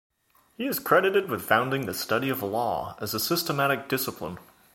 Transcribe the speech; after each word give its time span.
He 0.57 0.65
is 0.65 0.79
credited 0.79 1.29
with 1.29 1.43
founding 1.43 1.85
the 1.85 1.93
study 1.93 2.29
of 2.29 2.41
law 2.41 2.95
as 2.99 3.13
a 3.13 3.19
systematic 3.19 3.87
discipline. 3.87 4.39